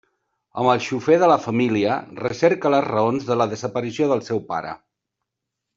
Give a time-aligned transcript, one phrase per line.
[0.61, 4.75] Amb el xofer de la família, recerca les raons de la desaparició del seu pare.